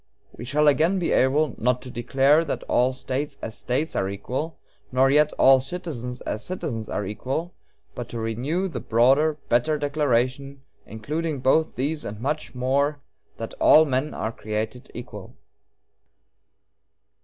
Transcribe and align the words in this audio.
We 0.35 0.45
shall 0.45 0.67
again 0.67 0.97
be 0.97 1.11
able, 1.11 1.53
not 1.59 1.79
to 1.83 1.91
declare 1.91 2.43
that 2.45 2.63
'all 2.63 2.91
States 2.91 3.37
as 3.39 3.55
States 3.55 3.95
are 3.95 4.09
equal,' 4.09 4.57
nor 4.91 5.11
yet 5.11 5.29
that 5.29 5.35
'all 5.35 5.61
citizens 5.61 6.21
as 6.21 6.43
citizens 6.43 6.89
are 6.89 7.05
equal,' 7.05 7.53
but 7.93 8.09
to 8.09 8.19
renew 8.19 8.67
the 8.67 8.79
broader, 8.79 9.37
better 9.47 9.77
declaration, 9.77 10.63
including 10.87 11.39
both 11.39 11.75
these 11.75 12.03
and 12.03 12.19
much 12.19 12.55
more, 12.55 12.99
that 13.37 13.53
'all 13.59 13.85
men 13.85 14.15
are 14.15 14.31
created 14.31 14.89
equal.'" 14.95 15.35